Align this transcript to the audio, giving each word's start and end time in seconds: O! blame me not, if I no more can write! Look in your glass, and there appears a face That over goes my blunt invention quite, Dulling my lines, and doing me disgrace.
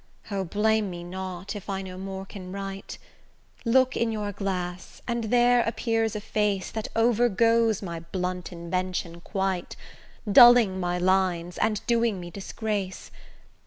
O! 0.31 0.43
blame 0.43 0.89
me 0.89 1.03
not, 1.03 1.55
if 1.55 1.69
I 1.69 1.83
no 1.83 1.95
more 1.95 2.25
can 2.25 2.51
write! 2.51 2.97
Look 3.65 3.95
in 3.95 4.11
your 4.11 4.31
glass, 4.31 4.99
and 5.07 5.25
there 5.25 5.61
appears 5.61 6.15
a 6.15 6.19
face 6.19 6.71
That 6.71 6.87
over 6.95 7.29
goes 7.29 7.83
my 7.83 7.99
blunt 7.99 8.51
invention 8.51 9.21
quite, 9.21 9.75
Dulling 10.29 10.79
my 10.79 10.97
lines, 10.97 11.59
and 11.59 11.85
doing 11.85 12.19
me 12.19 12.31
disgrace. 12.31 13.11